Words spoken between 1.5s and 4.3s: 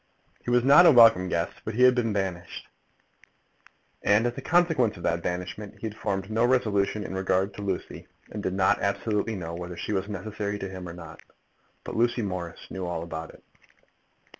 but had been banished; and,